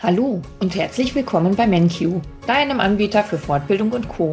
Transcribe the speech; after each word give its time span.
Hallo 0.00 0.40
und 0.60 0.76
herzlich 0.76 1.12
willkommen 1.16 1.56
bei 1.56 1.66
MenQ, 1.66 2.20
deinem 2.46 2.78
Anbieter 2.78 3.24
für 3.24 3.36
Fortbildung 3.36 3.90
und 3.90 4.08
Co. 4.08 4.32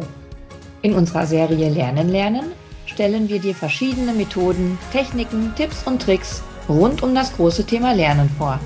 In 0.82 0.94
unserer 0.94 1.26
Serie 1.26 1.68
Lernen 1.70 2.08
lernen 2.08 2.52
stellen 2.86 3.28
wir 3.28 3.40
dir 3.40 3.52
verschiedene 3.52 4.12
Methoden, 4.12 4.78
Techniken, 4.92 5.52
Tipps 5.56 5.84
und 5.84 6.00
Tricks 6.00 6.44
rund 6.68 7.02
um 7.02 7.16
das 7.16 7.34
große 7.34 7.66
Thema 7.66 7.94
Lernen 7.94 8.30
vor. 8.38 8.60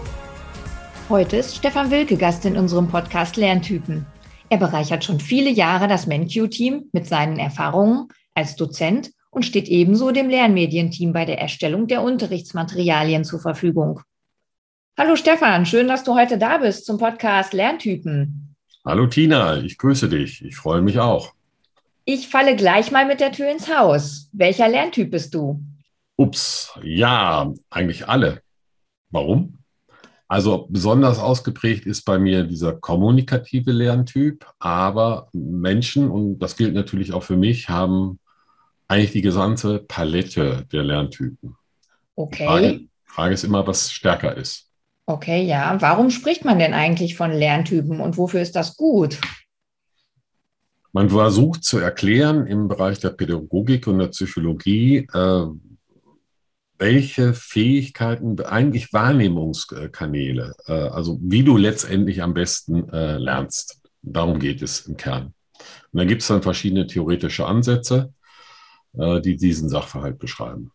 Heute 1.08 1.38
ist 1.38 1.56
Stefan 1.56 1.90
Wilke 1.90 2.18
Gast 2.18 2.44
in 2.44 2.58
unserem 2.58 2.88
Podcast 2.88 3.38
Lerntypen. 3.38 4.04
Er 4.50 4.58
bereichert 4.58 5.02
schon 5.02 5.20
viele 5.20 5.48
Jahre 5.48 5.88
das 5.88 6.06
MenQ-Team 6.06 6.90
mit 6.92 7.06
seinen 7.06 7.38
Erfahrungen 7.38 8.08
als 8.34 8.56
Dozent 8.56 9.10
und 9.30 9.46
steht 9.46 9.68
ebenso 9.68 10.10
dem 10.10 10.28
Lernmedienteam 10.28 11.14
bei 11.14 11.24
der 11.24 11.40
Erstellung 11.40 11.86
der 11.86 12.02
Unterrichtsmaterialien 12.02 13.24
zur 13.24 13.40
Verfügung. 13.40 14.02
Hallo 15.02 15.16
Stefan, 15.16 15.64
schön, 15.64 15.88
dass 15.88 16.04
du 16.04 16.14
heute 16.14 16.36
da 16.36 16.58
bist 16.58 16.84
zum 16.84 16.98
Podcast 16.98 17.54
Lerntypen. 17.54 18.54
Hallo 18.84 19.06
Tina, 19.06 19.56
ich 19.56 19.78
grüße 19.78 20.10
dich. 20.10 20.44
Ich 20.44 20.56
freue 20.56 20.82
mich 20.82 20.98
auch. 20.98 21.32
Ich 22.04 22.28
falle 22.28 22.54
gleich 22.54 22.90
mal 22.90 23.06
mit 23.06 23.18
der 23.20 23.32
Tür 23.32 23.50
ins 23.50 23.74
Haus. 23.74 24.28
Welcher 24.32 24.68
Lerntyp 24.68 25.10
bist 25.10 25.32
du? 25.32 25.58
Ups, 26.16 26.78
ja, 26.82 27.50
eigentlich 27.70 28.08
alle. 28.08 28.42
Warum? 29.08 29.60
Also 30.28 30.66
besonders 30.68 31.18
ausgeprägt 31.18 31.86
ist 31.86 32.02
bei 32.02 32.18
mir 32.18 32.44
dieser 32.44 32.74
kommunikative 32.74 33.72
Lerntyp, 33.72 34.44
aber 34.58 35.30
Menschen, 35.32 36.10
und 36.10 36.40
das 36.40 36.58
gilt 36.58 36.74
natürlich 36.74 37.14
auch 37.14 37.22
für 37.22 37.38
mich, 37.38 37.70
haben 37.70 38.18
eigentlich 38.86 39.12
die 39.12 39.22
gesamte 39.22 39.78
Palette 39.78 40.66
der 40.70 40.82
Lerntypen. 40.82 41.56
Okay. 42.16 42.36
Die 42.36 42.44
Frage, 42.44 42.80
Frage 43.06 43.32
ist 43.32 43.44
immer, 43.44 43.66
was 43.66 43.90
stärker 43.90 44.36
ist. 44.36 44.69
Okay, 45.10 45.42
ja. 45.44 45.76
Warum 45.80 46.10
spricht 46.10 46.44
man 46.44 46.60
denn 46.60 46.72
eigentlich 46.72 47.16
von 47.16 47.32
Lerntypen 47.32 48.00
und 48.00 48.16
wofür 48.16 48.42
ist 48.42 48.54
das 48.54 48.76
gut? 48.76 49.20
Man 50.92 51.10
versucht 51.10 51.64
zu 51.64 51.78
erklären 51.78 52.46
im 52.46 52.68
Bereich 52.68 53.00
der 53.00 53.10
Pädagogik 53.10 53.88
und 53.88 53.98
der 53.98 54.06
Psychologie, 54.06 55.08
äh, 55.12 55.46
welche 56.78 57.34
Fähigkeiten, 57.34 58.40
eigentlich 58.40 58.92
Wahrnehmungskanäle, 58.92 60.54
äh, 60.66 60.72
also 60.72 61.18
wie 61.20 61.42
du 61.42 61.56
letztendlich 61.56 62.22
am 62.22 62.32
besten 62.32 62.88
äh, 62.90 63.18
lernst. 63.18 63.80
Darum 64.02 64.38
geht 64.38 64.62
es 64.62 64.86
im 64.86 64.96
Kern. 64.96 65.34
Und 65.90 65.98
da 65.98 66.04
gibt 66.04 66.22
es 66.22 66.28
dann 66.28 66.42
verschiedene 66.42 66.86
theoretische 66.86 67.46
Ansätze. 67.46 68.14
Die 68.92 69.36
diesen 69.36 69.68
Sachverhalt 69.68 70.18
beschreiben. 70.18 70.72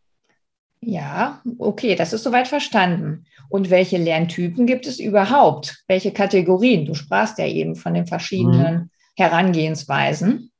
Ja, 0.87 1.41
okay, 1.57 1.95
das 1.95 2.13
ist 2.13 2.23
soweit 2.23 2.47
verstanden. 2.47 3.25
Und 3.49 3.71
welche 3.71 3.97
Lerntypen 3.97 4.67
gibt 4.67 4.85
es 4.85 4.99
überhaupt? 4.99 5.83
Welche 5.87 6.11
Kategorien? 6.11 6.85
Du 6.85 6.93
sprachst 6.93 7.39
ja 7.39 7.47
eben 7.47 7.75
von 7.75 7.95
den 7.95 8.05
verschiedenen 8.05 8.75
mhm. 8.75 8.89
Herangehensweisen. 9.15 10.51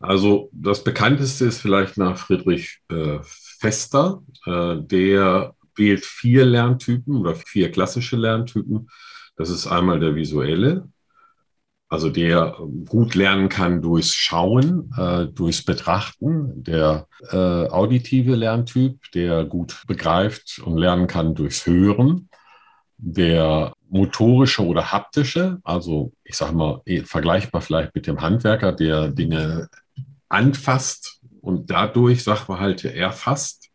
Also 0.00 0.50
das 0.52 0.84
bekannteste 0.84 1.46
ist 1.46 1.60
vielleicht 1.60 1.96
nach 1.96 2.18
Friedrich 2.18 2.80
äh, 2.90 3.20
Fester. 3.22 4.22
Äh, 4.44 4.76
der 4.82 5.54
wählt 5.76 6.04
vier 6.04 6.44
Lerntypen 6.44 7.16
oder 7.16 7.34
vier 7.34 7.70
klassische 7.70 8.16
Lerntypen. 8.16 8.90
Das 9.36 9.48
ist 9.48 9.66
einmal 9.66 9.98
der 9.98 10.14
visuelle, 10.14 10.88
also 11.92 12.08
der 12.08 12.56
gut 12.88 13.14
lernen 13.14 13.50
kann 13.50 13.82
durchs 13.82 14.14
Schauen, 14.14 14.90
äh, 14.96 15.26
durchs 15.26 15.62
Betrachten, 15.62 16.64
der 16.64 17.06
äh, 17.30 17.36
auditive 17.36 18.34
Lerntyp, 18.34 18.98
der 19.12 19.44
gut 19.44 19.82
begreift 19.86 20.58
und 20.64 20.78
lernen 20.78 21.06
kann 21.06 21.34
durchs 21.34 21.66
Hören, 21.66 22.30
der 22.96 23.74
motorische 23.90 24.64
oder 24.64 24.90
haptische, 24.90 25.58
also 25.64 26.14
ich 26.24 26.34
sage 26.34 26.54
mal 26.54 26.80
eh, 26.86 27.02
vergleichbar 27.02 27.60
vielleicht 27.60 27.94
mit 27.94 28.06
dem 28.06 28.22
Handwerker, 28.22 28.72
der 28.72 29.08
Dinge 29.08 29.68
anfasst 30.30 31.20
und 31.42 31.70
dadurch 31.70 32.24
Sachverhalte 32.24 32.94
erfasst. 32.94 33.68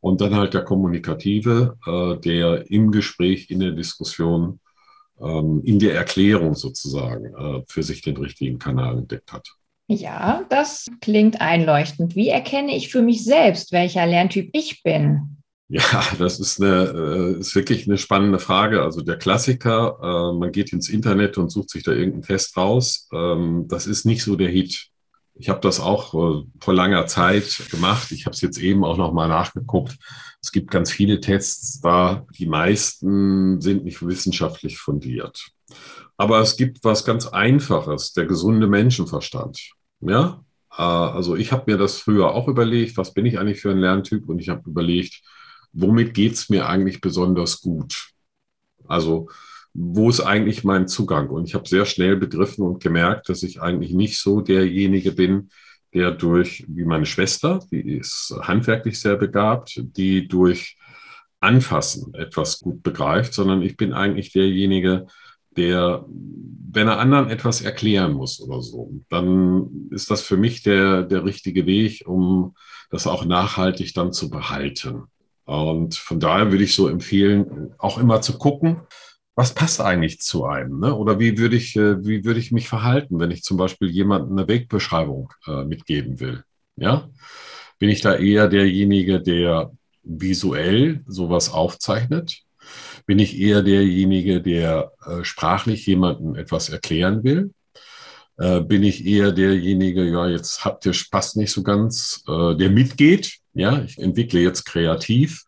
Und 0.00 0.22
dann 0.22 0.36
halt 0.36 0.54
der 0.54 0.62
kommunikative, 0.62 1.76
äh, 1.86 2.16
der 2.18 2.70
im 2.70 2.92
Gespräch, 2.92 3.50
in 3.50 3.60
der 3.60 3.72
Diskussion 3.72 4.46
ähm, 4.48 4.65
in 5.18 5.78
der 5.78 5.94
Erklärung 5.94 6.54
sozusagen 6.54 7.34
äh, 7.34 7.62
für 7.68 7.82
sich 7.82 8.02
den 8.02 8.16
richtigen 8.16 8.58
Kanal 8.58 8.98
entdeckt 8.98 9.32
hat. 9.32 9.48
Ja, 9.88 10.44
das 10.50 10.86
klingt 11.00 11.40
einleuchtend. 11.40 12.16
Wie 12.16 12.28
erkenne 12.28 12.76
ich 12.76 12.90
für 12.90 13.02
mich 13.02 13.24
selbst, 13.24 13.72
welcher 13.72 14.04
Lerntyp 14.04 14.50
ich 14.52 14.82
bin? 14.82 15.36
Ja, 15.68 16.04
das 16.18 16.38
ist, 16.38 16.60
eine, 16.60 17.36
äh, 17.36 17.40
ist 17.40 17.54
wirklich 17.54 17.86
eine 17.86 17.98
spannende 17.98 18.38
Frage. 18.38 18.82
Also 18.82 19.00
der 19.00 19.16
Klassiker, 19.16 19.98
äh, 20.00 20.38
man 20.38 20.52
geht 20.52 20.72
ins 20.72 20.88
Internet 20.88 21.38
und 21.38 21.50
sucht 21.50 21.70
sich 21.70 21.82
da 21.82 21.92
irgendeinen 21.92 22.22
Test 22.22 22.56
raus. 22.56 23.08
Ähm, 23.12 23.66
das 23.68 23.86
ist 23.86 24.04
nicht 24.04 24.22
so 24.22 24.36
der 24.36 24.48
Hit. 24.48 24.90
Ich 25.38 25.48
habe 25.48 25.60
das 25.60 25.80
auch 25.80 26.14
äh, 26.14 26.44
vor 26.60 26.74
langer 26.74 27.06
Zeit 27.06 27.68
gemacht. 27.70 28.10
Ich 28.12 28.26
habe 28.26 28.34
es 28.34 28.40
jetzt 28.40 28.58
eben 28.58 28.84
auch 28.84 28.96
noch 28.96 29.12
mal 29.12 29.28
nachgeguckt. 29.28 29.96
Es 30.42 30.50
gibt 30.50 30.70
ganz 30.70 30.90
viele 30.90 31.20
Tests 31.20 31.80
da. 31.80 32.26
Die 32.38 32.46
meisten 32.46 33.60
sind 33.60 33.84
nicht 33.84 34.06
wissenschaftlich 34.06 34.78
fundiert. 34.78 35.50
Aber 36.16 36.40
es 36.40 36.56
gibt 36.56 36.84
was 36.84 37.04
ganz 37.04 37.26
Einfaches, 37.26 38.12
der 38.12 38.24
gesunde 38.26 38.66
Menschenverstand. 38.66 39.72
Ja, 40.00 40.42
äh, 40.70 40.82
also 40.82 41.36
ich 41.36 41.52
habe 41.52 41.70
mir 41.70 41.78
das 41.78 41.98
früher 41.98 42.32
auch 42.32 42.48
überlegt, 42.48 42.96
was 42.96 43.12
bin 43.12 43.26
ich 43.26 43.38
eigentlich 43.38 43.60
für 43.60 43.70
ein 43.70 43.78
Lerntyp? 43.78 44.28
Und 44.28 44.38
ich 44.38 44.48
habe 44.48 44.68
überlegt, 44.68 45.20
womit 45.72 46.14
geht 46.14 46.32
es 46.32 46.48
mir 46.48 46.68
eigentlich 46.68 47.00
besonders 47.00 47.60
gut? 47.60 48.10
Also 48.86 49.28
wo 49.78 50.08
ist 50.08 50.20
eigentlich 50.20 50.64
mein 50.64 50.88
Zugang? 50.88 51.28
Und 51.28 51.46
ich 51.46 51.54
habe 51.54 51.68
sehr 51.68 51.84
schnell 51.84 52.16
begriffen 52.16 52.64
und 52.64 52.82
gemerkt, 52.82 53.28
dass 53.28 53.42
ich 53.42 53.60
eigentlich 53.60 53.92
nicht 53.92 54.18
so 54.18 54.40
derjenige 54.40 55.12
bin, 55.12 55.50
der 55.92 56.12
durch, 56.12 56.64
wie 56.68 56.84
meine 56.84 57.06
Schwester, 57.06 57.60
die 57.70 57.96
ist 57.98 58.34
handwerklich 58.42 58.98
sehr 59.00 59.16
begabt, 59.16 59.80
die 59.82 60.28
durch 60.28 60.76
Anfassen 61.40 62.14
etwas 62.14 62.60
gut 62.60 62.82
begreift, 62.82 63.34
sondern 63.34 63.62
ich 63.62 63.76
bin 63.76 63.92
eigentlich 63.92 64.32
derjenige, 64.32 65.06
der, 65.56 66.04
wenn 66.08 66.88
er 66.88 66.98
anderen 66.98 67.28
etwas 67.28 67.60
erklären 67.60 68.12
muss 68.12 68.40
oder 68.40 68.62
so, 68.62 68.90
dann 69.08 69.88
ist 69.90 70.10
das 70.10 70.22
für 70.22 70.36
mich 70.36 70.62
der, 70.62 71.02
der 71.02 71.24
richtige 71.24 71.66
Weg, 71.66 72.02
um 72.06 72.54
das 72.90 73.06
auch 73.06 73.24
nachhaltig 73.24 73.94
dann 73.94 74.12
zu 74.12 74.30
behalten. 74.30 75.04
Und 75.44 75.94
von 75.94 76.20
daher 76.20 76.50
würde 76.50 76.64
ich 76.64 76.74
so 76.74 76.88
empfehlen, 76.88 77.74
auch 77.78 77.98
immer 77.98 78.20
zu 78.20 78.36
gucken, 78.38 78.80
was 79.36 79.52
passt 79.52 79.82
eigentlich 79.82 80.20
zu 80.20 80.46
einem? 80.46 80.80
Ne? 80.80 80.94
Oder 80.94 81.20
wie 81.20 81.38
würde 81.38 81.56
ich, 81.56 81.76
äh, 81.76 82.04
wie 82.04 82.24
würde 82.24 82.40
ich 82.40 82.52
mich 82.52 82.68
verhalten, 82.68 83.20
wenn 83.20 83.30
ich 83.30 83.44
zum 83.44 83.58
Beispiel 83.58 83.88
jemandem 83.88 84.36
eine 84.36 84.48
Wegbeschreibung 84.48 85.32
äh, 85.46 85.62
mitgeben 85.64 86.18
will? 86.18 86.42
Ja? 86.76 87.08
Bin 87.78 87.90
ich 87.90 88.00
da 88.00 88.16
eher 88.16 88.48
derjenige, 88.48 89.20
der 89.20 89.70
visuell 90.02 91.04
sowas 91.06 91.52
aufzeichnet? 91.52 92.38
Bin 93.04 93.18
ich 93.18 93.38
eher 93.38 93.62
derjenige, 93.62 94.40
der 94.40 94.92
äh, 95.06 95.22
sprachlich 95.22 95.86
jemandem 95.86 96.34
etwas 96.34 96.70
erklären 96.70 97.22
will? 97.22 97.52
Äh, 98.38 98.62
bin 98.62 98.82
ich 98.82 99.04
eher 99.04 99.32
derjenige, 99.32 100.04
ja, 100.04 100.28
jetzt 100.28 100.64
habt 100.64 100.86
ihr 100.86 100.94
passt 101.10 101.36
nicht 101.36 101.52
so 101.52 101.62
ganz, 101.62 102.24
äh, 102.26 102.54
der 102.54 102.70
mitgeht? 102.70 103.36
Ja, 103.52 103.82
ich 103.82 103.98
entwickle 103.98 104.40
jetzt 104.40 104.64
kreativ 104.64 105.44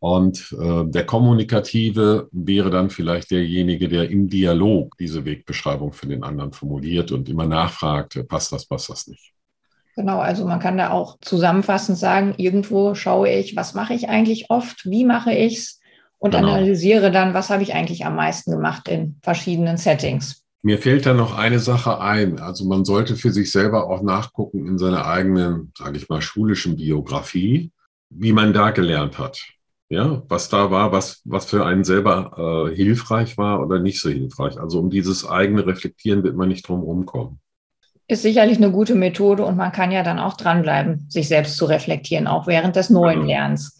und 0.00 0.54
äh, 0.60 0.84
der 0.84 1.06
Kommunikative 1.06 2.28
wäre 2.30 2.70
dann 2.70 2.90
vielleicht 2.90 3.32
derjenige, 3.32 3.88
der 3.88 4.10
im 4.10 4.28
Dialog 4.28 4.96
diese 4.96 5.24
Wegbeschreibung 5.24 5.92
für 5.92 6.06
den 6.06 6.22
anderen 6.22 6.52
formuliert 6.52 7.10
und 7.10 7.28
immer 7.28 7.46
nachfragt, 7.46 8.16
äh, 8.16 8.22
passt 8.22 8.52
das, 8.52 8.66
passt 8.66 8.90
das 8.90 9.08
nicht. 9.08 9.32
Genau, 9.96 10.20
also 10.20 10.44
man 10.44 10.60
kann 10.60 10.78
da 10.78 10.90
auch 10.90 11.18
zusammenfassend 11.20 11.98
sagen, 11.98 12.34
irgendwo 12.36 12.94
schaue 12.94 13.28
ich, 13.28 13.56
was 13.56 13.74
mache 13.74 13.94
ich 13.94 14.08
eigentlich 14.08 14.50
oft, 14.50 14.88
wie 14.88 15.04
mache 15.04 15.32
ich 15.32 15.58
es 15.58 15.80
und 16.18 16.30
genau. 16.30 16.46
analysiere 16.46 17.10
dann, 17.10 17.34
was 17.34 17.50
habe 17.50 17.64
ich 17.64 17.74
eigentlich 17.74 18.06
am 18.06 18.14
meisten 18.14 18.52
gemacht 18.52 18.86
in 18.86 19.16
verschiedenen 19.22 19.76
Settings. 19.76 20.44
Mir 20.62 20.78
fällt 20.78 21.06
da 21.06 21.14
noch 21.14 21.36
eine 21.36 21.58
Sache 21.58 22.00
ein. 22.00 22.38
Also 22.38 22.64
man 22.64 22.84
sollte 22.84 23.16
für 23.16 23.32
sich 23.32 23.50
selber 23.50 23.88
auch 23.90 24.02
nachgucken 24.02 24.66
in 24.68 24.78
seiner 24.78 25.06
eigenen, 25.06 25.72
sage 25.76 25.96
ich 25.96 26.08
mal, 26.08 26.22
schulischen 26.22 26.76
Biografie, 26.76 27.72
wie 28.10 28.32
man 28.32 28.52
da 28.52 28.70
gelernt 28.70 29.18
hat 29.18 29.57
ja, 29.90 30.22
was 30.28 30.48
da 30.48 30.70
war, 30.70 30.92
was, 30.92 31.22
was 31.24 31.46
für 31.46 31.64
einen 31.64 31.84
selber 31.84 32.68
äh, 32.70 32.74
hilfreich 32.74 33.38
war 33.38 33.62
oder 33.62 33.78
nicht 33.78 34.00
so 34.00 34.10
hilfreich. 34.10 34.60
Also 34.60 34.80
um 34.80 34.90
dieses 34.90 35.26
eigene 35.26 35.66
Reflektieren 35.66 36.22
wird 36.22 36.36
man 36.36 36.48
nicht 36.48 36.68
drum 36.68 36.82
rumkommen. 36.82 37.40
Ist 38.06 38.22
sicherlich 38.22 38.58
eine 38.58 38.70
gute 38.70 38.94
Methode 38.94 39.44
und 39.44 39.56
man 39.56 39.72
kann 39.72 39.90
ja 39.90 40.02
dann 40.02 40.18
auch 40.18 40.36
dranbleiben, 40.36 41.06
sich 41.08 41.28
selbst 41.28 41.56
zu 41.56 41.66
reflektieren, 41.66 42.26
auch 42.26 42.46
während 42.46 42.76
des 42.76 42.90
neuen 42.90 43.20
genau. 43.20 43.32
Lernens. 43.32 43.78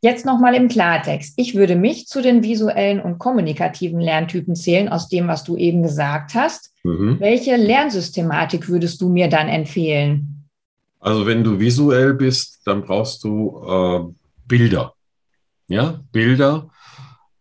Jetzt 0.00 0.26
nochmal 0.26 0.54
im 0.54 0.68
Klartext. 0.68 1.34
Ich 1.36 1.54
würde 1.54 1.76
mich 1.76 2.06
zu 2.06 2.20
den 2.20 2.42
visuellen 2.42 3.00
und 3.00 3.18
kommunikativen 3.18 4.00
Lerntypen 4.00 4.54
zählen, 4.54 4.88
aus 4.88 5.08
dem, 5.08 5.28
was 5.28 5.44
du 5.44 5.56
eben 5.56 5.82
gesagt 5.82 6.34
hast. 6.34 6.72
Mhm. 6.82 7.18
Welche 7.20 7.56
Lernsystematik 7.56 8.68
würdest 8.68 9.00
du 9.00 9.08
mir 9.08 9.28
dann 9.28 9.48
empfehlen? 9.48 10.48
Also 11.00 11.26
wenn 11.26 11.42
du 11.42 11.58
visuell 11.58 12.14
bist, 12.14 12.60
dann 12.66 12.82
brauchst 12.82 13.24
du 13.24 13.62
äh, 13.66 14.00
Bilder 14.46 14.93
ja, 15.68 16.00
Bilder, 16.12 16.70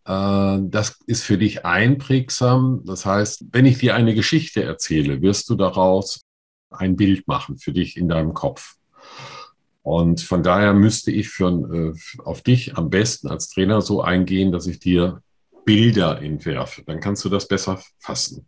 äh, 0.06 0.58
das 0.62 1.00
ist 1.06 1.24
für 1.24 1.38
dich 1.38 1.66
einprägsam. 1.66 2.82
Das 2.86 3.06
heißt, 3.06 3.46
wenn 3.52 3.66
ich 3.66 3.78
dir 3.78 3.96
eine 3.96 4.14
Geschichte 4.14 4.64
erzähle, 4.64 5.22
wirst 5.22 5.50
du 5.50 5.56
daraus 5.56 6.22
ein 6.70 6.96
Bild 6.96 7.28
machen 7.28 7.58
für 7.58 7.72
dich 7.72 7.98
in 7.98 8.08
deinem 8.08 8.34
Kopf. 8.34 8.76
Und 9.82 10.22
von 10.22 10.44
daher 10.44 10.74
müsste 10.74 11.12
ich 11.12 11.30
für, 11.30 11.50
äh, 11.50 12.22
auf 12.24 12.42
dich 12.42 12.78
am 12.78 12.90
besten 12.90 13.28
als 13.28 13.50
Trainer 13.50 13.82
so 13.82 14.02
eingehen, 14.02 14.52
dass 14.52 14.66
ich 14.66 14.80
dir 14.80 15.22
Bilder 15.66 16.22
entwerfe. 16.22 16.84
Dann 16.86 17.00
kannst 17.00 17.24
du 17.26 17.30
das 17.30 17.48
besser 17.48 17.82
fassen. 18.00 18.48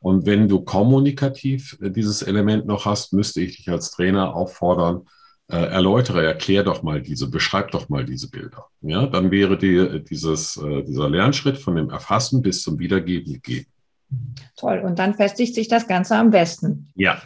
Und 0.00 0.26
wenn 0.26 0.48
du 0.48 0.60
kommunikativ 0.60 1.76
äh, 1.80 1.90
dieses 1.90 2.22
Element 2.22 2.66
noch 2.66 2.84
hast, 2.86 3.12
müsste 3.12 3.40
ich 3.40 3.56
dich 3.56 3.68
als 3.68 3.90
Trainer 3.90 4.34
auffordern, 4.34 5.08
äh, 5.50 5.56
erläutere, 5.56 6.24
erklär 6.26 6.62
doch 6.62 6.82
mal 6.82 7.00
diese, 7.00 7.28
beschreib 7.28 7.70
doch 7.70 7.88
mal 7.88 8.04
diese 8.04 8.30
Bilder. 8.30 8.66
Ja, 8.82 9.06
dann 9.06 9.30
wäre 9.30 9.56
die, 9.56 10.04
dieses, 10.04 10.56
äh, 10.58 10.82
dieser 10.82 11.08
Lernschritt 11.08 11.58
von 11.58 11.76
dem 11.76 11.90
Erfassen 11.90 12.42
bis 12.42 12.62
zum 12.62 12.78
Wiedergeben 12.78 13.32
gegeben. 13.32 13.66
Toll. 14.56 14.80
Und 14.84 14.98
dann 14.98 15.14
festigt 15.14 15.54
sich 15.54 15.68
das 15.68 15.86
Ganze 15.86 16.16
am 16.16 16.30
besten. 16.30 16.88
Ja. 16.94 17.20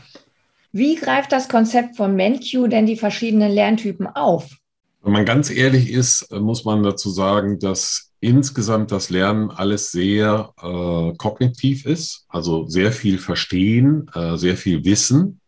Wie 0.73 0.95
greift 0.95 1.33
das 1.33 1.49
Konzept 1.49 1.97
von 1.97 2.15
MenQ 2.15 2.69
denn 2.71 2.87
die 2.87 2.97
verschiedenen 2.97 3.53
Lerntypen 3.53 4.07
auf? 4.07 4.57
Wenn 5.03 5.13
man 5.13 5.25
ganz 5.25 5.51
ehrlich 5.51 5.91
ist, 5.91 6.31
äh, 6.31 6.39
muss 6.39 6.65
man 6.65 6.83
dazu 6.83 7.11
sagen, 7.11 7.59
dass 7.59 8.13
insgesamt 8.21 8.93
das 8.93 9.11
Lernen 9.11 9.51
alles 9.51 9.91
sehr 9.91 10.53
äh, 10.63 11.17
kognitiv 11.17 11.87
ist, 11.87 12.25
also 12.29 12.69
sehr 12.69 12.93
viel 12.93 13.19
Verstehen, 13.19 14.09
äh, 14.15 14.37
sehr 14.37 14.57
viel 14.57 14.85
Wissen 14.85 15.41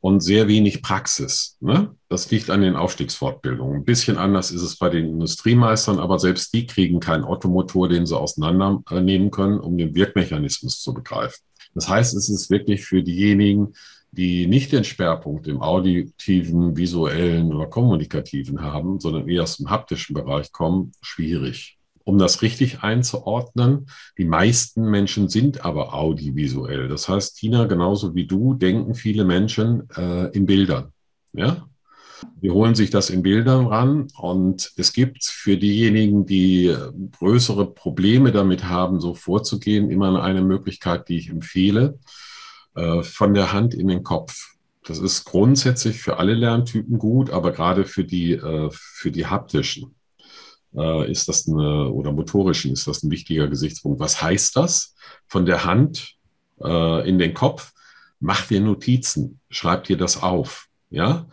und 0.00 0.20
sehr 0.20 0.48
wenig 0.48 0.82
Praxis. 0.82 1.56
Ne? 1.60 1.94
Das 2.08 2.30
liegt 2.30 2.50
an 2.50 2.62
den 2.62 2.76
Aufstiegsfortbildungen. 2.76 3.78
Ein 3.78 3.84
bisschen 3.84 4.16
anders 4.16 4.50
ist 4.50 4.62
es 4.62 4.76
bei 4.76 4.88
den 4.88 5.06
Industriemeistern, 5.06 5.98
aber 5.98 6.18
selbst 6.18 6.52
die 6.54 6.66
kriegen 6.66 7.00
keinen 7.00 7.24
Ottomotor, 7.24 7.88
den 7.88 8.06
sie 8.06 8.16
auseinandernehmen 8.16 9.30
können, 9.30 9.58
um 9.58 9.76
den 9.76 9.94
Wirkmechanismus 9.94 10.80
zu 10.80 10.94
begreifen. 10.94 11.42
Das 11.74 11.88
heißt, 11.88 12.14
es 12.14 12.28
ist 12.28 12.50
wirklich 12.50 12.84
für 12.84 13.02
diejenigen, 13.02 13.74
die 14.10 14.46
nicht 14.46 14.72
den 14.72 14.84
Schwerpunkt 14.84 15.46
im 15.48 15.60
auditiven, 15.60 16.76
visuellen 16.76 17.52
oder 17.52 17.66
kommunikativen 17.66 18.62
haben, 18.62 19.00
sondern 19.00 19.28
eher 19.28 19.42
aus 19.42 19.58
dem 19.58 19.68
haptischen 19.68 20.14
Bereich 20.14 20.50
kommen, 20.50 20.92
schwierig 21.02 21.77
um 22.08 22.16
das 22.16 22.40
richtig 22.40 22.82
einzuordnen. 22.82 23.90
Die 24.16 24.24
meisten 24.24 24.90
Menschen 24.90 25.28
sind 25.28 25.66
aber 25.66 25.92
audiovisuell. 25.92 26.88
Das 26.88 27.06
heißt, 27.06 27.36
Tina, 27.36 27.66
genauso 27.66 28.14
wie 28.14 28.26
du, 28.26 28.54
denken 28.54 28.94
viele 28.94 29.26
Menschen 29.26 29.90
äh, 29.94 30.28
in 30.30 30.46
Bildern. 30.46 30.94
Ja? 31.34 31.68
Die 32.40 32.50
holen 32.50 32.74
sich 32.74 32.88
das 32.88 33.10
in 33.10 33.22
Bildern 33.22 33.66
ran 33.66 34.08
und 34.16 34.72
es 34.76 34.94
gibt 34.94 35.22
für 35.22 35.58
diejenigen, 35.58 36.24
die 36.24 36.74
größere 37.18 37.74
Probleme 37.74 38.32
damit 38.32 38.64
haben, 38.64 39.00
so 39.00 39.12
vorzugehen, 39.14 39.90
immer 39.90 40.22
eine 40.22 40.40
Möglichkeit, 40.40 41.10
die 41.10 41.18
ich 41.18 41.28
empfehle, 41.28 41.98
äh, 42.74 43.02
von 43.02 43.34
der 43.34 43.52
Hand 43.52 43.74
in 43.74 43.86
den 43.86 44.02
Kopf. 44.02 44.54
Das 44.82 44.98
ist 44.98 45.26
grundsätzlich 45.26 45.98
für 45.98 46.16
alle 46.16 46.32
Lerntypen 46.32 46.98
gut, 46.98 47.28
aber 47.28 47.52
gerade 47.52 47.84
für 47.84 48.04
die, 48.04 48.32
äh, 48.32 48.70
für 48.72 49.10
die 49.10 49.26
haptischen 49.26 49.94
äh, 50.76 51.10
ist 51.10 51.28
das 51.28 51.48
eine, 51.48 51.90
oder 51.90 52.12
motorischen 52.12 52.72
ist 52.72 52.86
das 52.86 53.02
ein 53.02 53.10
wichtiger 53.10 53.48
Gesichtspunkt. 53.48 54.00
Was 54.00 54.22
heißt 54.22 54.56
das? 54.56 54.94
Von 55.26 55.46
der 55.46 55.64
Hand 55.64 56.14
äh, 56.62 57.08
in 57.08 57.18
den 57.18 57.34
Kopf, 57.34 57.72
mach 58.20 58.46
dir 58.46 58.60
Notizen, 58.60 59.40
schreib 59.50 59.84
dir 59.84 59.96
das 59.96 60.22
auf. 60.22 60.66
Ja, 60.90 61.26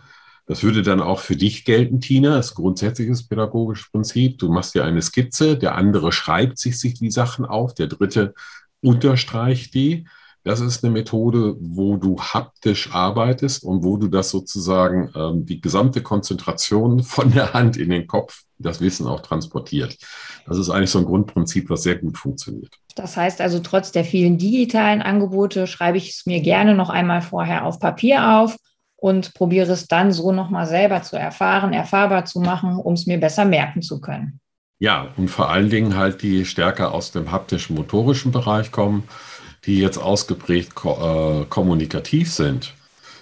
das 0.47 0.63
würde 0.63 0.83
dann 0.83 1.01
auch 1.01 1.19
für 1.19 1.35
dich 1.35 1.65
gelten, 1.65 2.01
Tina. 2.01 2.37
Das 2.37 2.47
ist 2.47 2.55
grundsätzliches 2.55 3.27
pädagogisches 3.27 3.91
Prinzip. 3.91 4.37
Du 4.37 4.51
machst 4.51 4.75
dir 4.75 4.83
eine 4.83 5.01
Skizze, 5.01 5.57
der 5.57 5.75
andere 5.75 6.11
schreibt 6.11 6.59
sich, 6.59 6.79
sich 6.79 6.93
die 6.95 7.09
Sachen 7.09 7.45
auf, 7.45 7.73
der 7.73 7.87
dritte 7.87 8.33
unterstreicht 8.81 9.73
die. 9.73 10.07
Das 10.45 10.59
ist 10.59 10.83
eine 10.83 10.93
Methode, 10.93 11.55
wo 11.59 11.97
du 11.97 12.21
haptisch 12.21 12.93
arbeitest 12.93 13.63
und 13.63 13.83
wo 13.83 13.97
du 13.97 14.07
das 14.07 14.29
sozusagen 14.29 15.11
ähm, 15.15 15.43
die 15.43 15.59
gesamte 15.59 16.03
Konzentration 16.03 17.01
von 17.03 17.31
der 17.31 17.53
Hand 17.53 17.77
in 17.77 17.89
den 17.89 18.05
Kopf, 18.05 18.43
das 18.59 18.79
Wissen 18.79 19.07
auch 19.07 19.21
transportiert. 19.21 19.97
Das 20.45 20.59
ist 20.59 20.69
eigentlich 20.69 20.91
so 20.91 20.99
ein 20.99 21.05
Grundprinzip, 21.05 21.67
was 21.71 21.81
sehr 21.81 21.95
gut 21.95 22.19
funktioniert. 22.19 22.75
Das 22.95 23.17
heißt 23.17 23.41
also, 23.41 23.59
trotz 23.59 23.91
der 23.91 24.05
vielen 24.05 24.37
digitalen 24.37 25.01
Angebote 25.01 25.65
schreibe 25.65 25.97
ich 25.97 26.11
es 26.11 26.27
mir 26.27 26.41
gerne 26.41 26.75
noch 26.75 26.91
einmal 26.91 27.23
vorher 27.23 27.65
auf 27.65 27.79
Papier 27.79 28.37
auf 28.37 28.55
und 28.97 29.33
probiere 29.33 29.71
es 29.71 29.87
dann 29.87 30.11
so 30.11 30.31
nochmal 30.31 30.67
selber 30.67 31.01
zu 31.01 31.17
erfahren, 31.17 31.73
erfahrbar 31.73 32.25
zu 32.25 32.39
machen, 32.39 32.77
um 32.77 32.93
es 32.93 33.07
mir 33.07 33.19
besser 33.19 33.45
merken 33.45 33.81
zu 33.81 33.99
können. 33.99 34.39
Ja, 34.77 35.07
und 35.17 35.29
vor 35.29 35.49
allen 35.49 35.69
Dingen 35.69 35.95
halt 35.95 36.21
die 36.21 36.45
stärker 36.45 36.93
aus 36.93 37.11
dem 37.11 37.31
haptischen 37.31 37.75
motorischen 37.75 38.31
Bereich 38.31 38.71
kommen 38.71 39.05
die 39.65 39.79
jetzt 39.79 39.97
ausgeprägt 39.97 40.75
ko 40.75 41.41
äh, 41.41 41.45
kommunikativ 41.45 42.31
sind, 42.31 42.73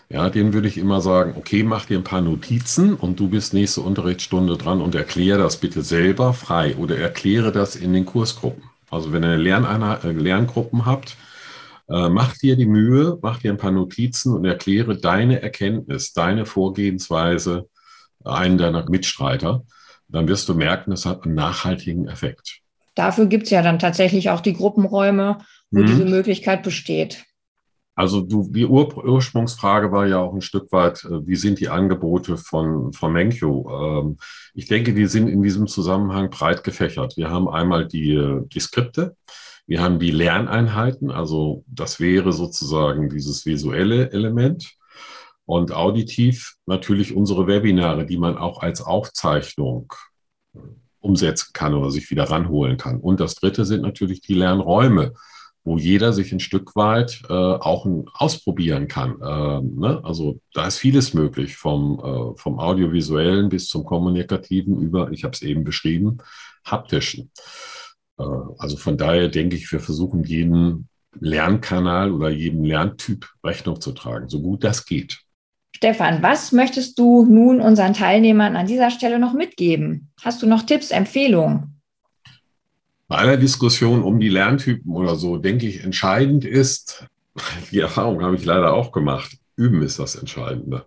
ja, 0.10 0.30
denen 0.30 0.54
würde 0.54 0.68
ich 0.68 0.78
immer 0.78 1.02
sagen, 1.02 1.34
okay, 1.38 1.64
mach 1.64 1.86
dir 1.86 1.98
ein 1.98 2.04
paar 2.04 2.22
Notizen 2.22 2.94
und 2.94 3.20
du 3.20 3.30
bist 3.30 3.54
nächste 3.54 3.82
Unterrichtsstunde 3.82 4.58
dran 4.58 4.82
und 4.82 4.94
erkläre 4.94 5.40
das 5.40 5.58
bitte 5.58 5.82
selber 5.82 6.34
frei 6.34 6.76
oder 6.76 6.98
erkläre 6.98 7.52
das 7.52 7.76
in 7.76 7.94
den 7.94 8.06
Kursgruppen. 8.06 8.64
Also 8.92 9.12
wenn 9.12 9.24
ihr 9.24 9.38
Lerneinheit, 9.38 10.04
äh, 10.04 10.12
Lerngruppen 10.12 10.86
habt, 10.86 11.18
äh, 11.90 12.10
mach 12.10 12.38
dir 12.38 12.56
die 12.56 12.68
Mühe, 12.68 13.18
mach 13.22 13.40
dir 13.40 13.52
ein 13.52 13.58
paar 13.58 13.72
Notizen 13.72 14.36
und 14.36 14.46
erkläre 14.46 14.98
deine 14.98 15.42
Erkenntnis, 15.42 16.14
deine 16.14 16.46
Vorgehensweise 16.46 17.68
einen 18.24 18.58
deiner 18.58 18.88
Mitstreiter. 18.90 19.64
Dann 20.08 20.28
wirst 20.28 20.48
du 20.48 20.54
merken, 20.54 20.92
es 20.92 21.06
hat 21.06 21.24
einen 21.24 21.34
nachhaltigen 21.34 22.08
Effekt. 22.08 22.60
Dafür 22.96 23.26
gibt 23.26 23.46
es 23.46 23.50
ja 23.50 23.64
dann 23.64 23.80
tatsächlich 23.80 24.30
auch 24.30 24.42
die 24.42 24.54
Gruppenräume, 24.54 25.40
wo 25.74 25.82
mhm. 25.82 25.88
diese 25.88 26.06
Möglichkeit 26.06 26.64
besteht. 26.64 27.26
Also 27.96 28.22
du, 28.22 28.50
die 28.50 28.66
Ur 28.66 29.06
Ursprungsfrage 29.06 29.92
war 29.92 30.08
ja 30.08 30.20
auch 30.20 30.34
ein 30.34 30.42
Stück 30.42 30.72
weit, 30.72 31.04
äh, 31.04 31.28
wie 31.28 31.36
sind 31.36 31.60
die 31.60 31.70
Angebote 31.70 32.38
von, 32.38 32.94
von 32.94 33.12
Menkyo? 33.12 34.02
Ähm, 34.02 34.18
ich 34.54 34.68
denke, 34.68 34.94
die 34.94 35.06
sind 35.06 35.28
in 35.28 35.44
diesem 35.44 35.68
Zusammenhang 35.68 36.30
breit 36.30 36.64
gefächert. 36.64 37.18
Wir 37.18 37.30
haben 37.30 37.48
einmal 37.48 37.88
die, 37.88 38.40
die 38.46 38.60
Skripte, 38.60 39.16
wir 39.68 39.82
haben 39.82 40.00
die 40.00 40.12
Lerneinheiten, 40.12 41.12
also 41.12 41.64
das 41.68 42.00
wäre 42.00 42.34
sozusagen 42.34 43.10
dieses 43.10 43.46
visuelle 43.46 44.12
Element. 44.12 44.76
Und 45.46 45.74
auditiv 45.74 46.56
natürlich 46.66 47.14
unsere 47.14 47.48
Webinare, 47.48 48.06
die 48.06 48.18
man 48.18 48.38
auch 48.38 48.62
als 48.62 48.82
Aufzeichnung 48.82 49.92
umsetzen 51.00 51.50
kann 51.52 51.74
oder 51.74 51.92
sich 51.92 52.10
wieder 52.10 52.24
ranholen 52.30 52.78
kann. 52.78 53.00
Und 53.00 53.20
das 53.20 53.36
dritte 53.36 53.66
sind 53.66 53.82
natürlich 53.82 54.22
die 54.22 54.36
Lernräume, 54.36 55.14
wo 55.64 55.78
jeder 55.78 56.12
sich 56.12 56.32
ein 56.32 56.40
Stück 56.40 56.76
weit 56.76 57.22
äh, 57.30 57.34
auch 57.34 57.86
ein, 57.86 58.06
ausprobieren 58.14 58.88
kann. 58.88 59.22
Äh, 59.22 59.62
ne? 59.62 60.02
Also 60.04 60.40
da 60.54 60.68
ist 60.68 60.78
vieles 60.78 61.14
möglich, 61.14 61.56
vom, 61.56 62.00
äh, 62.00 62.38
vom 62.38 62.60
audiovisuellen 62.60 63.50
bis 63.50 63.68
zum 63.68 63.86
kommunikativen 63.86 64.80
über, 64.82 65.12
ich 65.12 65.24
habe 65.24 65.34
es 65.34 65.42
eben 65.42 65.64
beschrieben, 65.64 66.18
haptischen. 66.66 67.32
Äh, 68.20 68.24
also 68.58 68.78
von 68.78 68.98
daher 68.98 69.30
denke 69.30 69.56
ich, 69.56 69.72
wir 69.72 69.80
versuchen 69.80 70.24
jeden 70.24 70.90
Lernkanal 71.20 72.12
oder 72.12 72.30
jedem 72.30 72.64
Lerntyp 72.64 73.30
Rechnung 73.44 73.80
zu 73.80 73.92
tragen, 73.92 74.30
so 74.30 74.42
gut 74.42 74.64
das 74.64 74.86
geht. 74.86 75.20
Stefan, 75.76 76.22
was 76.22 76.52
möchtest 76.52 77.00
du 77.00 77.26
nun 77.26 77.60
unseren 77.60 77.94
Teilnehmern 77.94 78.56
an 78.56 78.68
dieser 78.68 78.90
Stelle 78.90 79.20
noch 79.20 79.34
mitgeben? 79.34 80.12
Hast 80.22 80.42
du 80.42 80.48
noch 80.48 80.64
Tipps, 80.64 80.92
Empfehlungen? 80.92 81.73
Bei 83.08 83.18
aller 83.18 83.38
Diskussion 83.38 84.02
um 84.02 84.20
die 84.20 84.30
Lerntypen 84.30 84.92
oder 84.94 85.16
so, 85.16 85.38
denke 85.38 85.68
ich, 85.68 85.84
entscheidend 85.84 86.46
ist, 86.46 87.06
die 87.72 87.80
Erfahrung 87.80 88.24
habe 88.24 88.36
ich 88.36 88.46
leider 88.46 88.74
auch 88.74 88.92
gemacht, 88.92 89.38
üben 89.56 89.82
ist 89.82 90.00
das 90.00 90.16
Entscheidende. 90.16 90.86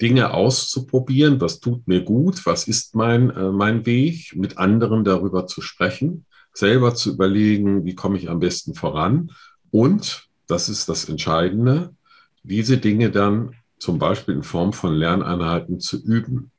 Dinge 0.00 0.32
auszuprobieren, 0.32 1.40
was 1.40 1.60
tut 1.60 1.86
mir 1.86 2.02
gut, 2.02 2.46
was 2.46 2.66
ist 2.66 2.94
mein, 2.94 3.30
äh, 3.30 3.50
mein 3.50 3.84
Weg, 3.84 4.34
mit 4.34 4.56
anderen 4.56 5.04
darüber 5.04 5.46
zu 5.46 5.60
sprechen, 5.60 6.24
selber 6.54 6.94
zu 6.94 7.12
überlegen, 7.12 7.84
wie 7.84 7.94
komme 7.94 8.16
ich 8.16 8.30
am 8.30 8.40
besten 8.40 8.74
voran 8.74 9.30
und, 9.70 10.26
das 10.46 10.68
ist 10.68 10.88
das 10.88 11.08
Entscheidende, 11.08 11.94
diese 12.42 12.78
Dinge 12.78 13.10
dann 13.10 13.54
zum 13.78 13.98
Beispiel 13.98 14.34
in 14.34 14.42
Form 14.42 14.72
von 14.72 14.94
Lerneinheiten 14.94 15.80
zu 15.80 16.02
üben. 16.02 16.50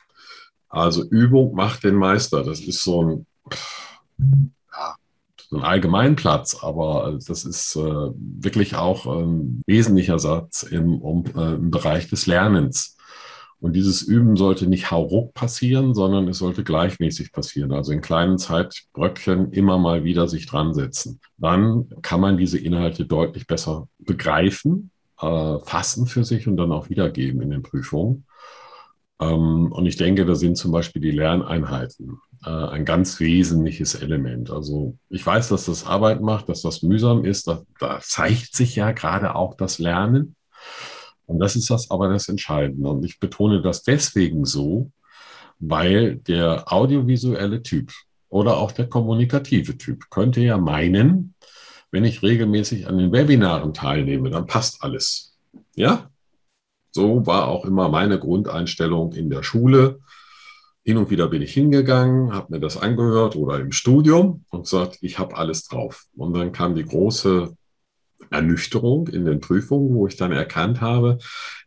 Also 0.69 1.03
Übung 1.03 1.53
macht 1.53 1.83
den 1.83 1.95
Meister. 1.95 2.43
Das 2.43 2.61
ist 2.61 2.83
so 2.83 3.03
ein, 3.03 3.25
ja, 4.71 4.95
so 5.49 5.57
ein 5.57 5.63
Allgemeinplatz, 5.63 6.57
aber 6.61 7.19
das 7.27 7.45
ist 7.45 7.75
äh, 7.75 7.79
wirklich 7.79 8.75
auch 8.75 9.05
ein 9.05 9.61
wesentlicher 9.65 10.19
Satz 10.19 10.63
im, 10.63 11.01
um, 11.01 11.25
äh, 11.35 11.55
im 11.55 11.71
Bereich 11.71 12.09
des 12.09 12.25
Lernens. 12.25 12.97
Und 13.59 13.73
dieses 13.73 14.01
Üben 14.01 14.37
sollte 14.37 14.65
nicht 14.65 14.89
hauruck 14.89 15.35
passieren, 15.35 15.93
sondern 15.93 16.27
es 16.27 16.39
sollte 16.39 16.63
gleichmäßig 16.63 17.31
passieren. 17.31 17.71
Also 17.73 17.91
in 17.91 18.01
kleinen 18.01 18.39
Zeitbröckchen 18.39 19.51
immer 19.51 19.77
mal 19.77 20.03
wieder 20.03 20.27
sich 20.27 20.47
dran 20.47 20.73
setzen. 20.73 21.19
Dann 21.37 21.87
kann 22.01 22.21
man 22.21 22.37
diese 22.37 22.57
Inhalte 22.57 23.05
deutlich 23.05 23.45
besser 23.45 23.87
begreifen 23.99 24.89
äh, 25.21 25.59
fassen 25.59 26.07
für 26.07 26.23
sich 26.23 26.47
und 26.47 26.57
dann 26.57 26.71
auch 26.71 26.89
wiedergeben 26.89 27.41
in 27.41 27.51
den 27.51 27.61
Prüfungen. 27.63 28.25
Ähm, 29.21 29.71
und 29.71 29.85
ich 29.85 29.95
denke, 29.95 30.25
da 30.25 30.35
sind 30.35 30.57
zum 30.57 30.71
Beispiel 30.71 31.01
die 31.01 31.11
Lerneinheiten 31.11 32.19
äh, 32.43 32.49
ein 32.49 32.85
ganz 32.85 33.19
wesentliches 33.19 33.95
Element. 33.95 34.49
Also 34.49 34.97
ich 35.09 35.25
weiß, 35.25 35.49
dass 35.49 35.65
das 35.65 35.85
Arbeit 35.85 36.21
macht, 36.21 36.49
dass 36.49 36.63
das 36.63 36.81
mühsam 36.81 37.23
ist. 37.23 37.47
Da, 37.47 37.61
da 37.79 37.99
zeigt 38.01 38.55
sich 38.55 38.75
ja 38.75 38.91
gerade 38.91 39.35
auch 39.35 39.55
das 39.55 39.79
Lernen. 39.79 40.35
Und 41.27 41.39
das 41.39 41.55
ist 41.55 41.69
das 41.69 41.91
aber 41.91 42.09
das 42.09 42.27
Entscheidende. 42.27 42.89
Und 42.89 43.05
ich 43.05 43.19
betone 43.19 43.61
das 43.61 43.83
deswegen 43.83 44.43
so, 44.43 44.91
weil 45.59 46.17
der 46.17 46.73
audiovisuelle 46.73 47.61
Typ 47.61 47.91
oder 48.29 48.57
auch 48.57 48.71
der 48.71 48.87
kommunikative 48.87 49.77
Typ 49.77 50.09
könnte 50.09 50.41
ja 50.41 50.57
meinen, 50.57 51.35
wenn 51.91 52.05
ich 52.05 52.23
regelmäßig 52.23 52.87
an 52.87 52.97
den 52.97 53.11
Webinaren 53.11 53.73
teilnehme, 53.73 54.29
dann 54.29 54.47
passt 54.47 54.83
alles. 54.83 55.37
Ja? 55.75 56.10
So 56.91 57.25
war 57.25 57.47
auch 57.47 57.65
immer 57.65 57.89
meine 57.89 58.19
Grundeinstellung 58.19 59.13
in 59.13 59.29
der 59.29 59.43
Schule. 59.43 59.99
Hin 60.83 60.97
und 60.97 61.09
wieder 61.09 61.27
bin 61.27 61.41
ich 61.41 61.53
hingegangen, 61.53 62.33
habe 62.33 62.53
mir 62.53 62.59
das 62.59 62.77
angehört 62.77 63.35
oder 63.35 63.59
im 63.59 63.71
Studium 63.71 64.45
und 64.49 64.63
gesagt, 64.63 64.97
ich 65.01 65.19
habe 65.19 65.37
alles 65.37 65.67
drauf. 65.67 66.05
Und 66.15 66.33
dann 66.33 66.51
kam 66.51 66.75
die 66.75 66.85
große 66.85 67.55
Ernüchterung 68.29 69.07
in 69.07 69.25
den 69.25 69.39
Prüfungen, 69.41 69.93
wo 69.93 70.07
ich 70.07 70.15
dann 70.15 70.31
erkannt 70.31 70.81
habe, 70.81 71.17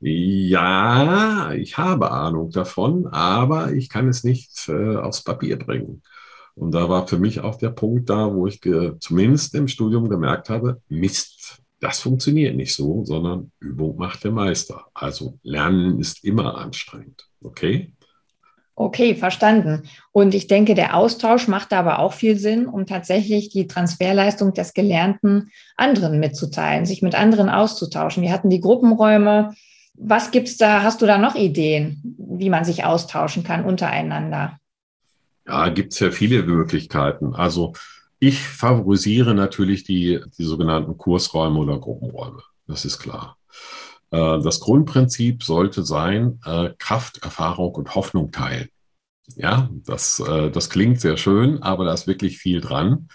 ja, 0.01 1.53
ich 1.53 1.79
habe 1.79 2.11
Ahnung 2.11 2.51
davon, 2.51 3.07
aber 3.07 3.73
ich 3.73 3.89
kann 3.89 4.09
es 4.09 4.25
nicht 4.25 4.69
äh, 4.69 4.97
aufs 4.97 5.23
Papier 5.23 5.59
bringen. 5.59 6.03
Und 6.55 6.73
da 6.73 6.89
war 6.89 7.07
für 7.07 7.19
mich 7.19 7.41
auch 7.41 7.57
der 7.57 7.71
Punkt 7.71 8.09
da, 8.11 8.33
wo 8.33 8.47
ich 8.47 8.61
zumindest 9.01 9.55
im 9.55 9.69
Studium 9.69 10.09
gemerkt 10.09 10.51
habe, 10.51 10.81
Mist, 10.89 11.64
das 11.85 12.01
funktioniert 12.01 12.57
nicht 12.57 12.75
so, 12.75 13.05
sondern 13.05 13.53
Übung 13.61 13.99
macht 13.99 14.25
der 14.25 14.31
Meister. 14.31 14.87
Also 14.95 15.39
Lernen 15.43 16.01
ist 16.01 16.25
immer 16.25 16.57
anstrengend. 16.57 17.29
Okay? 17.43 17.93
Okay, 18.75 19.15
verstanden. 19.15 19.83
Und 20.11 20.35
ich 20.35 20.47
denke, 20.47 20.75
der 20.75 20.97
Austausch 20.97 21.47
macht 21.47 21.73
da 21.73 21.81
aber 21.81 21.99
auch 21.99 22.15
viel 22.15 22.39
Sinn, 22.39 22.67
um 22.67 22.87
tatsächlich 22.87 23.51
die 23.51 23.67
Transferleistung 23.67 24.55
des 24.55 24.73
Gelernten 24.73 25.51
anderen 25.77 26.19
mitzuteilen, 26.21 26.87
sich 26.87 27.03
mit 27.03 27.15
anderen 27.15 27.51
auszutauschen. 27.51 28.23
Wir 28.23 28.33
hatten 28.33 28.49
die 28.49 28.61
Gruppenräume. 28.61 29.55
Was 29.93 30.31
gibt's 30.31 30.57
da? 30.57 30.83
Hast 30.83 31.03
du 31.03 31.07
da 31.07 31.19
noch 31.19 31.35
Ideen, 31.35 32.17
wie 32.19 32.49
man 32.49 32.65
sich 32.65 32.85
austauschen 32.85 33.45
kann 33.45 33.67
untereinander? 33.67 34.59
Ja, 35.47 35.69
gibt's 35.69 36.01
ja 36.01 36.11
viele 36.11 36.45
Möglichkeiten. 36.45 37.35
Also 37.35 37.75
ich 38.27 38.41
favorisiere 38.41 39.35
natürlich 39.35 39.85
die, 39.85 40.21
die 40.39 40.45
sogenannten 40.45 40.97
Kursräume 40.97 41.59
oder 41.59 41.79
Gruppenräume. 41.79 42.43
Das 42.67 42.85
ist 42.85 42.99
klar. 42.99 43.37
Äh, 44.11 44.41
das 44.41 44.61
Grundprinzip 44.61 45.43
sollte 45.43 45.85
sein, 45.85 46.41
äh, 46.47 46.71
Kraft, 46.79 47.19
Erfahrung 47.23 47.75
und 47.75 47.95
Hoffnung 47.95 48.33
teilen. 48.33 48.69
Ja, 49.37 49.69
das, 49.85 50.21
äh, 50.21 50.51
das 50.51 50.71
klingt 50.71 51.01
sehr 51.01 51.17
schön, 51.17 51.63
aber 51.63 51.85
da 51.85 51.93
ist 51.93 52.07
wirklich 52.07 52.39
viel 52.39 52.61
dran. 52.61 53.09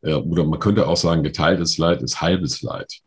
Oder 0.00 0.44
man 0.44 0.60
könnte 0.60 0.86
auch 0.86 0.96
sagen, 0.96 1.24
geteiltes 1.24 1.76
Leid 1.76 2.02
ist 2.02 2.20
halbes 2.20 2.62
Leid. 2.62 3.00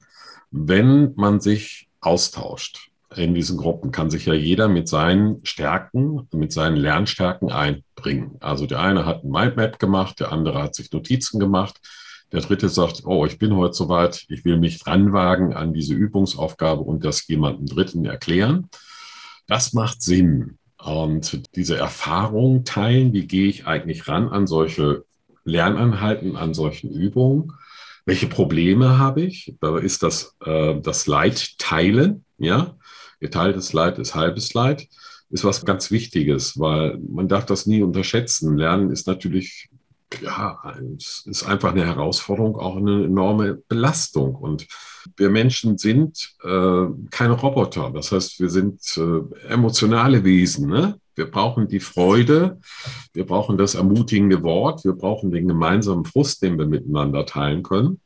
Wenn 0.51 1.13
man 1.15 1.39
sich 1.39 1.87
austauscht 2.01 2.90
in 3.15 3.33
diesen 3.33 3.57
Gruppen, 3.57 3.91
kann 3.91 4.09
sich 4.09 4.25
ja 4.25 4.33
jeder 4.33 4.67
mit 4.67 4.87
seinen 4.87 5.45
Stärken, 5.45 6.27
mit 6.33 6.53
seinen 6.53 6.77
Lernstärken 6.77 7.51
einbringen. 7.51 8.37
Also 8.39 8.65
der 8.65 8.79
eine 8.79 9.05
hat 9.05 9.23
ein 9.23 9.31
Mindmap 9.31 9.79
gemacht, 9.79 10.19
der 10.19 10.31
andere 10.31 10.63
hat 10.63 10.75
sich 10.75 10.91
Notizen 10.91 11.39
gemacht, 11.39 11.79
der 12.31 12.41
dritte 12.41 12.69
sagt, 12.69 13.03
oh, 13.05 13.25
ich 13.25 13.37
bin 13.37 13.55
heute 13.55 13.73
soweit, 13.73 14.25
ich 14.29 14.45
will 14.45 14.57
mich 14.57 14.87
ranwagen 14.87 15.53
an 15.53 15.73
diese 15.73 15.93
Übungsaufgabe 15.93 16.81
und 16.81 17.03
das 17.03 17.27
jemandem 17.27 17.65
Dritten 17.65 18.05
erklären. 18.05 18.69
Das 19.47 19.73
macht 19.73 20.01
Sinn. 20.01 20.57
Und 20.77 21.41
diese 21.55 21.77
Erfahrung 21.77 22.63
teilen, 22.63 23.13
wie 23.13 23.27
gehe 23.27 23.47
ich 23.47 23.67
eigentlich 23.67 24.07
ran 24.07 24.29
an 24.29 24.47
solche 24.47 25.03
Lerneinheiten, 25.43 26.37
an 26.37 26.53
solchen 26.53 26.89
Übungen? 26.89 27.51
Welche 28.05 28.27
Probleme 28.27 28.97
habe 28.97 29.21
ich? 29.21 29.55
Da 29.59 29.77
ist 29.77 30.01
das, 30.01 30.35
äh, 30.43 30.79
das 30.79 31.07
Leid 31.07 31.57
teilen, 31.59 32.23
ja. 32.37 32.75
Geteiltes 33.21 33.71
Leid 33.71 33.97
ist 33.99 34.15
halbes 34.15 34.53
Leid, 34.53 34.89
ist 35.29 35.45
was 35.45 35.63
ganz 35.63 35.91
Wichtiges, 35.91 36.59
weil 36.59 36.97
man 36.97 37.29
darf 37.29 37.45
das 37.45 37.65
nie 37.65 37.81
unterschätzen. 37.81 38.57
Lernen 38.57 38.91
ist 38.91 39.07
natürlich 39.07 39.69
ja, 40.19 40.59
ist 41.25 41.43
einfach 41.43 41.71
eine 41.71 41.85
Herausforderung, 41.85 42.57
auch 42.57 42.75
eine 42.75 43.05
enorme 43.05 43.55
Belastung. 43.67 44.35
Und 44.35 44.67
wir 45.15 45.29
Menschen 45.29 45.77
sind 45.77 46.35
äh, 46.43 46.85
keine 47.09 47.33
Roboter. 47.33 47.91
Das 47.91 48.11
heißt, 48.11 48.39
wir 48.39 48.49
sind 48.49 48.81
äh, 48.97 49.47
emotionale 49.47 50.23
Wesen. 50.23 50.69
Ne? 50.69 50.99
Wir 51.15 51.29
brauchen 51.29 51.67
die 51.67 51.79
Freude, 51.79 52.59
wir 53.13 53.25
brauchen 53.25 53.57
das 53.57 53.75
ermutigende 53.75 54.43
Wort, 54.43 54.83
wir 54.83 54.93
brauchen 54.93 55.31
den 55.31 55.47
gemeinsamen 55.47 56.05
Frust, 56.05 56.41
den 56.41 56.57
wir 56.57 56.65
miteinander 56.65 57.25
teilen 57.25 57.63
können. 57.63 58.01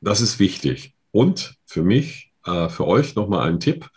Das 0.00 0.20
ist 0.20 0.38
wichtig. 0.38 0.94
Und 1.10 1.54
für 1.64 1.82
mich, 1.82 2.32
äh, 2.44 2.68
für 2.68 2.86
euch 2.86 3.14
nochmal 3.14 3.48
ein 3.48 3.60
Tipp. 3.60 3.88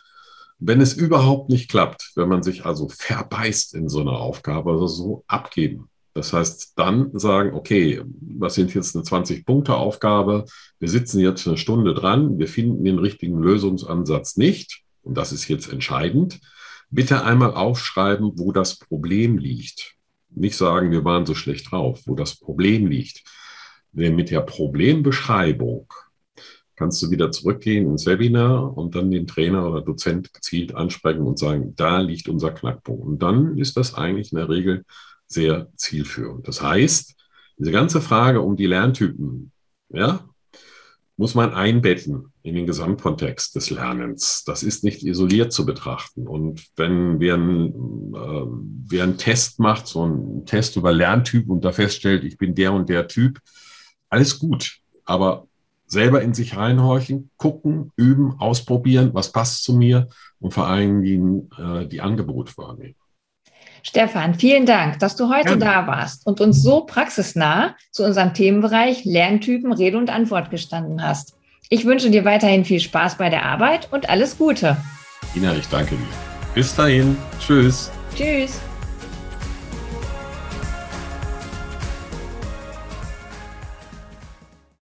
Wenn 0.59 0.81
es 0.81 0.93
überhaupt 0.93 1.49
nicht 1.49 1.69
klappt, 1.69 2.11
wenn 2.15 2.29
man 2.29 2.43
sich 2.43 2.65
also 2.65 2.89
verbeißt 2.89 3.75
in 3.75 3.89
so 3.89 4.01
einer 4.01 4.19
Aufgabe, 4.19 4.71
also 4.71 4.87
so 4.87 5.23
abgeben 5.27 5.89
das 6.13 6.33
heißt, 6.33 6.73
dann 6.75 7.17
sagen, 7.17 7.53
okay, 7.53 8.01
was 8.19 8.55
sind 8.55 8.73
jetzt 8.73 8.95
eine 8.95 9.05
20-Punkte-Aufgabe? 9.05 10.45
Wir 10.79 10.89
sitzen 10.89 11.19
jetzt 11.19 11.47
eine 11.47 11.57
Stunde 11.57 11.93
dran, 11.93 12.39
wir 12.39 12.47
finden 12.47 12.83
den 12.83 12.99
richtigen 12.99 13.39
Lösungsansatz 13.39 14.35
nicht. 14.35 14.81
Und 15.01 15.17
das 15.17 15.31
ist 15.31 15.47
jetzt 15.47 15.71
entscheidend. 15.71 16.39
Bitte 16.89 17.23
einmal 17.23 17.53
aufschreiben, 17.53 18.33
wo 18.35 18.51
das 18.51 18.77
Problem 18.77 19.37
liegt. 19.37 19.95
Nicht 20.29 20.57
sagen, 20.57 20.91
wir 20.91 21.05
waren 21.05 21.25
so 21.25 21.35
schlecht 21.35 21.71
drauf, 21.71 22.01
wo 22.05 22.15
das 22.15 22.35
Problem 22.35 22.87
liegt. 22.87 23.23
Denn 23.91 24.15
mit 24.15 24.29
der 24.29 24.41
Problembeschreibung 24.41 25.87
kannst 26.79 27.01
du 27.03 27.11
wieder 27.11 27.29
zurückgehen 27.29 27.91
ins 27.91 28.05
Webinar 28.05 28.75
und 28.77 28.95
dann 28.95 29.11
den 29.11 29.27
Trainer 29.27 29.69
oder 29.69 29.81
Dozent 29.81 30.33
gezielt 30.33 30.73
ansprechen 30.73 31.23
und 31.23 31.37
sagen, 31.37 31.75
da 31.75 31.99
liegt 31.99 32.29
unser 32.29 32.51
Knackpunkt. 32.51 33.05
Und 33.05 33.21
dann 33.21 33.57
ist 33.57 33.75
das 33.75 33.95
eigentlich 33.95 34.31
in 34.31 34.37
der 34.37 34.47
Regel 34.47 34.85
sehr 35.27 35.67
zielführend. 35.75 36.47
Das 36.47 36.61
heißt, 36.61 37.15
diese 37.57 37.71
ganze 37.71 37.99
Frage 37.99 38.39
um 38.39 38.55
die 38.55 38.65
Lerntypen, 38.65 39.51
ja, 39.89 40.23
muss 41.17 41.35
man 41.35 41.53
einbetten 41.53 42.31
in 42.43 42.55
den 42.55 42.65
Gesamtkontext 42.65 43.53
des 43.57 43.71
Lernens. 43.71 44.45
Das 44.45 44.63
ist 44.63 44.85
nicht 44.85 45.03
isoliert 45.03 45.51
zu 45.51 45.65
betrachten. 45.65 46.29
Und 46.29 46.65
wenn 46.77 47.19
wer 47.19 47.33
einen, 47.33 47.67
äh, 48.15 48.45
wer 48.87 49.03
einen 49.03 49.17
Test 49.17 49.59
macht, 49.59 49.85
so 49.85 50.03
einen 50.03 50.45
Test 50.45 50.77
über 50.77 50.93
Lerntyp 50.93 51.49
und 51.49 51.65
da 51.65 51.73
feststellt, 51.73 52.23
ich 52.23 52.37
bin 52.37 52.55
der 52.55 52.71
und 52.71 52.87
der 52.87 53.09
Typ, 53.09 53.39
alles 54.07 54.39
gut. 54.39 54.77
Aber 55.03 55.48
selber 55.89 56.21
in 56.21 56.33
sich 56.33 56.55
reinhorchen, 56.55 57.31
gucken, 57.37 57.91
üben, 57.97 58.39
ausprobieren, 58.39 59.09
was 59.13 59.31
passt 59.31 59.63
zu 59.63 59.73
mir 59.73 60.07
und 60.39 60.53
vor 60.53 60.67
allen 60.67 61.01
Dingen 61.01 61.49
äh, 61.57 61.85
die 61.85 62.01
Angebote 62.01 62.53
wahrnehmen. 62.57 62.95
Stefan, 63.81 64.35
vielen 64.35 64.65
Dank, 64.65 64.99
dass 64.99 65.15
du 65.15 65.29
heute 65.29 65.51
ja. 65.51 65.55
da 65.55 65.87
warst 65.87 66.25
und 66.25 66.41
uns 66.41 66.61
so 66.61 66.81
praxisnah 66.81 67.75
zu 67.91 68.03
unserem 68.03 68.33
Themenbereich 68.33 69.05
Lerntypen 69.05 69.71
Rede 69.71 69.97
und 69.97 70.09
Antwort 70.09 70.51
gestanden 70.51 71.01
hast. 71.01 71.35
Ich 71.69 71.85
wünsche 71.85 72.09
dir 72.09 72.25
weiterhin 72.25 72.65
viel 72.65 72.79
Spaß 72.79 73.17
bei 73.17 73.29
der 73.29 73.45
Arbeit 73.45 73.89
und 73.91 74.09
alles 74.09 74.37
Gute. 74.37 74.77
Ina, 75.35 75.55
ich 75.55 75.67
danke 75.67 75.95
dir. 75.95 76.07
Bis 76.55 76.75
dahin. 76.75 77.15
Tschüss. 77.39 77.91
Tschüss. 78.15 78.59